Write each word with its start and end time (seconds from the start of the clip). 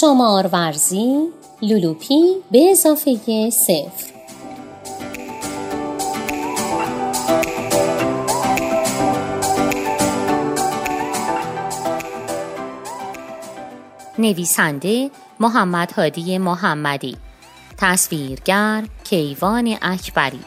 شمار 0.00 0.46
ورزی 0.52 1.28
لولوپی 1.62 2.36
به 2.50 2.70
اضافه 2.70 3.50
صفر. 3.50 4.14
نویسنده 14.18 15.10
محمد 15.40 15.92
هادی 15.92 16.38
محمدی. 16.38 17.16
تصویرگر 17.78 18.84
کیوان 19.04 19.76
اکبری. 19.82 20.40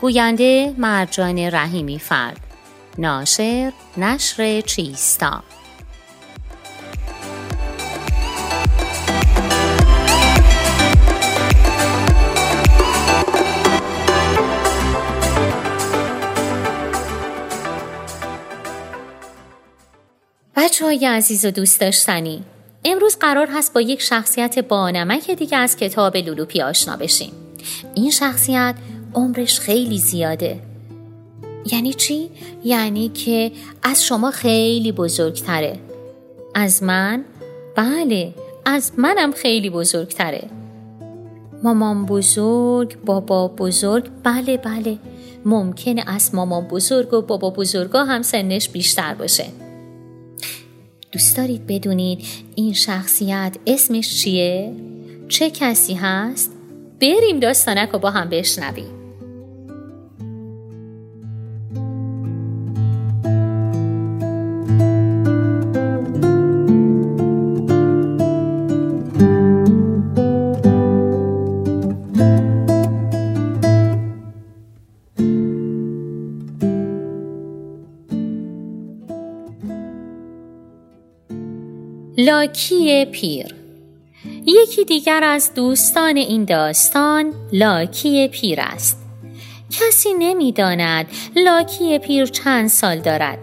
گوینده 0.00 0.74
مرجان 0.78 1.38
رحیمی 1.38 1.98
فرد. 1.98 2.40
ناشر 2.98 3.72
نشر 3.96 4.60
چیستا. 4.60 5.42
بچه 20.78 20.84
های 20.84 21.06
عزیز 21.06 21.44
و 21.44 21.50
دوست 21.50 21.80
داشتنی. 21.80 22.42
امروز 22.84 23.16
قرار 23.16 23.48
هست 23.52 23.74
با 23.74 23.80
یک 23.80 24.02
شخصیت 24.02 24.58
بانمک 24.58 25.30
دیگه 25.30 25.56
از 25.56 25.76
کتاب 25.76 26.16
لولوپی 26.16 26.62
آشنا 26.62 26.96
بشیم. 26.96 27.32
این 27.94 28.10
شخصیت 28.10 28.74
عمرش 29.14 29.60
خیلی 29.60 29.98
زیاده. 29.98 30.60
یعنی 31.72 31.94
چی؟ 31.94 32.30
یعنی 32.64 33.08
که 33.08 33.52
از 33.82 34.04
شما 34.04 34.30
خیلی 34.30 34.92
بزرگتره. 34.92 35.78
از 36.54 36.82
من؟ 36.82 37.24
بله 37.76 38.34
از 38.64 38.92
منم 38.96 39.32
خیلی 39.32 39.70
بزرگتره. 39.70 40.50
مامان 41.62 42.06
بزرگ 42.06 42.96
بابا 43.04 43.48
بزرگ 43.48 44.10
بله 44.22 44.56
بله. 44.56 44.98
ممکنه 45.44 46.04
از 46.06 46.34
مامان 46.34 46.68
بزرگ 46.68 47.14
و 47.14 47.22
بابا 47.22 47.50
بزرگا 47.50 48.04
هم 48.04 48.22
سنش 48.22 48.68
بیشتر 48.68 49.14
باشه. 49.14 49.44
دوست 51.12 51.36
دارید 51.36 51.66
بدونید 51.66 52.24
این 52.54 52.72
شخصیت 52.72 53.56
اسمش 53.66 54.22
چیه؟ 54.22 54.72
چه 55.28 55.50
کسی 55.50 55.94
هست؟ 55.94 56.52
بریم 57.00 57.40
داستانک 57.40 57.88
رو 57.88 57.98
با 57.98 58.10
هم 58.10 58.28
بشنویم 58.28 58.97
لاکی 82.20 83.04
پیر. 83.04 83.54
یکی 84.46 84.84
دیگر 84.84 85.20
از 85.24 85.54
دوستان 85.54 86.16
این 86.16 86.44
داستان 86.44 87.32
لاکی 87.52 88.28
پیر 88.28 88.60
است. 88.60 88.98
کسی 89.70 90.08
نمی‌داند 90.18 91.06
لاکی 91.36 91.98
پیر 91.98 92.26
چند 92.26 92.68
سال 92.68 92.98
دارد. 92.98 93.38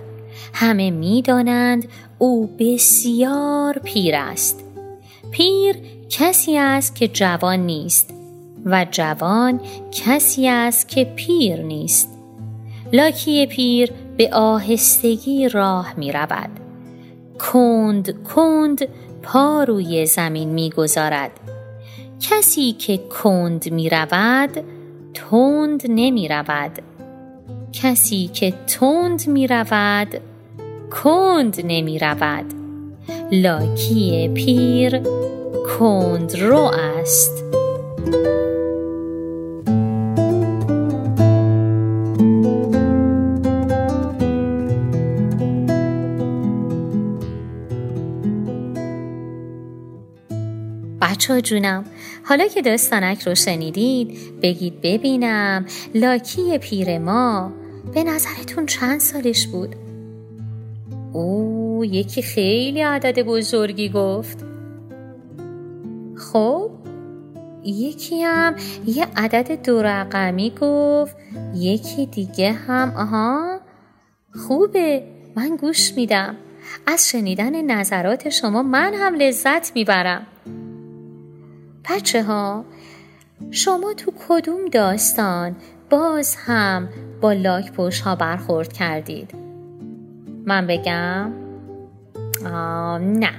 همه 0.54 0.92
می‌دانند 0.92 1.88
او 2.18 2.48
بسیار 2.60 3.80
پیر 3.84 4.16
است. 4.16 4.64
پیر 5.32 5.76
کسی 6.10 6.58
است 6.58 6.96
که 6.96 7.08
جوان 7.08 7.60
نیست 7.60 8.14
و 8.66 8.86
جوان 8.92 9.60
کسی 9.92 10.48
است 10.48 10.90
که 10.90 11.04
پیر 11.04 11.62
نیست. 11.62 12.10
لاکی 12.94 13.46
پیر 13.46 13.92
به 14.18 14.30
آهستگی 14.34 15.50
راه 15.50 15.94
می 15.98 16.12
رود 16.12 16.65
کند 17.40 18.24
کند 18.24 18.88
پا 19.24 19.64
روی 19.64 20.06
زمین 20.06 20.50
می‌گذارد. 20.50 21.32
کسی 22.22 22.72
که 22.72 22.98
کند 22.98 23.72
می 23.72 23.90
رود 23.90 24.64
تند 25.14 25.84
نمی 25.90 26.28
رود 26.28 26.72
کسی 27.74 28.28
که 28.34 28.54
تند 28.68 29.28
می 29.28 29.48
رود 29.48 30.22
کند 30.92 31.62
نمی 31.66 32.00
رود 32.00 32.46
لاکی 33.32 34.32
پیر 34.34 35.02
کند 35.80 36.36
رو 36.36 36.72
است. 37.00 37.44
بچه 51.06 51.42
جونم. 51.42 51.86
حالا 52.24 52.48
که 52.48 52.62
داستانک 52.62 53.22
رو 53.22 53.36
شنیدید 53.36 54.18
بگید 54.42 54.82
ببینم 54.82 55.66
لاکی 55.96 56.58
پیر 56.58 56.98
ما 57.00 57.52
به 57.94 58.04
نظرتون 58.04 58.66
چند 58.66 59.00
سالش 59.00 59.48
بود؟ 59.48 59.76
او 61.14 61.86
یکی 61.86 62.22
خیلی 62.22 62.82
عدد 62.82 63.22
بزرگی 63.22 63.90
گفت. 63.90 64.46
خب 66.16 66.72
یکی 67.64 68.22
هم 68.22 68.56
یه 68.86 69.08
عدد 69.16 69.66
دو 69.66 69.82
رقمی 69.82 70.54
گفت 70.62 71.16
یکی 71.56 72.06
دیگه 72.06 72.52
هم 72.52 72.94
آها. 72.98 73.60
خوبه 74.48 75.04
من 75.36 75.56
گوش 75.56 75.94
میدم. 75.94 76.36
از 76.88 77.10
شنیدن 77.10 77.62
نظرات 77.72 78.30
شما 78.30 78.64
من 78.64 78.94
هم 78.94 79.16
لذت 79.16 79.76
می‌برم. 79.76 80.28
بچه 81.90 82.24
ها 82.24 82.66
شما 83.52 83.94
تو 83.94 84.14
کدوم 84.30 84.66
داستان 84.66 85.56
باز 85.90 86.36
هم 86.36 86.90
با 87.22 87.34
لاک 87.34 87.72
پوش 87.72 88.02
ها 88.02 88.16
برخورد 88.16 88.74
کردید؟ 88.74 89.32
من 90.46 90.68
بگم؟ 90.68 91.34
آه 92.46 93.00
نه. 93.00 93.32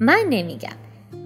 من 0.00 0.22
نمیگم. 0.30 0.76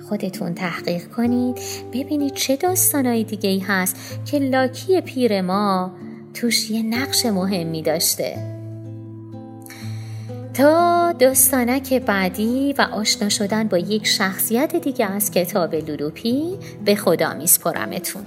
خودتون 0.09 0.55
تحقیق 0.55 1.09
کنید 1.09 1.59
ببینید 1.93 2.35
چه 2.35 2.57
داستانهای 2.57 3.25
دیگه 3.25 3.51
ای 3.51 3.59
هست 3.59 4.21
که 4.27 4.39
لاکی 4.39 5.01
پیر 5.01 5.41
ما 5.41 5.93
توش 6.35 6.71
یه 6.71 6.83
نقش 6.83 7.27
مهمی 7.27 7.83
داشته. 7.83 8.50
تا 10.61 11.13
داستانک 11.13 11.93
بعدی 11.93 12.75
و 12.79 12.87
آشنا 12.93 13.29
شدن 13.29 13.69
با 13.69 13.79
یک 13.79 14.07
شخصیت 14.07 14.77
دیگه 14.77 15.07
از 15.07 15.31
کتاب 15.31 15.75
لولوپی 15.75 16.59
به 16.85 16.95
خدا 16.95 17.35
میسپرمتون. 17.35 18.23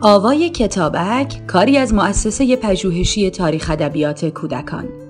آوای 0.00 0.50
کتابک 0.50 1.46
کاری 1.46 1.78
از 1.78 1.94
مؤسسه 1.94 2.56
پژوهشی 2.56 3.30
تاریخ 3.30 3.70
ادبیات 3.70 4.24
کودکان. 4.24 5.09